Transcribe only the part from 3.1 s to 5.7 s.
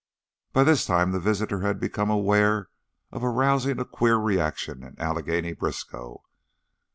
of arousing a queer reaction in Allegheny